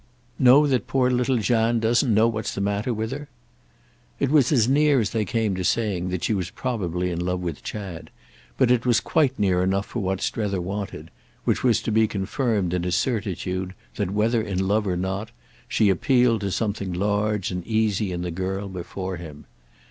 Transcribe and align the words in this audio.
"Know 0.39 0.65
that 0.65 0.87
poor 0.87 1.11
little 1.11 1.37
Jeanne 1.37 1.79
doesn't 1.79 2.11
know 2.11 2.27
what's 2.27 2.55
the 2.55 2.59
matter 2.59 2.91
with 2.91 3.11
her?" 3.11 3.29
It 4.19 4.31
was 4.31 4.51
as 4.51 4.67
near 4.67 4.99
as 4.99 5.11
they 5.11 5.25
came 5.25 5.53
to 5.53 5.63
saying 5.63 6.09
that 6.09 6.23
she 6.23 6.33
was 6.33 6.49
probably 6.49 7.11
in 7.11 7.19
love 7.23 7.41
with 7.41 7.61
Chad; 7.61 8.09
but 8.57 8.71
it 8.71 8.83
was 8.83 8.99
quite 8.99 9.37
near 9.37 9.61
enough 9.61 9.85
for 9.85 9.99
what 10.01 10.19
Strether 10.19 10.59
wanted; 10.59 11.11
which 11.43 11.63
was 11.63 11.83
to 11.83 11.91
be 11.91 12.07
confirmed 12.07 12.73
in 12.73 12.81
his 12.81 12.95
certitude 12.95 13.75
that, 13.93 14.09
whether 14.09 14.41
in 14.41 14.67
love 14.67 14.87
or 14.87 14.97
not, 14.97 15.29
she 15.67 15.89
appealed 15.91 16.41
to 16.41 16.49
something 16.49 16.91
large 16.93 17.51
and 17.51 17.63
easy 17.67 18.11
in 18.11 18.23
the 18.23 18.31
girl 18.31 18.67
before 18.69 19.17
him. 19.17 19.45